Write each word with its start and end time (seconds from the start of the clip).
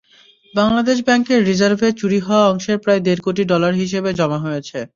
বাংলাদেশ 0.53 0.97
ব্যাংকের 1.07 1.39
রিজার্ভের 1.49 1.93
চুরি 1.99 2.19
হওয়া 2.19 2.45
অংশের 2.47 2.77
প্রায় 2.83 3.01
দেড় 3.05 3.21
কোটি 3.25 3.43
ডলার 3.51 3.73
হিসাবে 3.81 4.09
জমা 4.19 4.39
হয়েছে। 4.45 4.79